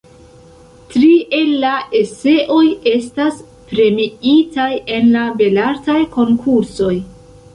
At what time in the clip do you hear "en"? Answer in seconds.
4.97-5.11